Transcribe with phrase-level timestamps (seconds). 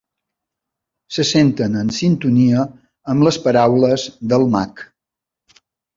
[1.17, 2.63] Se senten en sintonia
[3.15, 4.83] amb les paraules del mag.